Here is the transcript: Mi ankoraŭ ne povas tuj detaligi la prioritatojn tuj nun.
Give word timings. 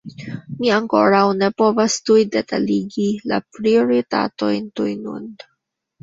Mi 0.59 0.69
ankoraŭ 0.75 1.25
ne 1.41 1.49
povas 1.61 1.97
tuj 2.09 2.23
detaligi 2.35 3.05
la 3.31 3.39
prioritatojn 3.57 4.65
tuj 4.81 4.89
nun. 5.03 5.29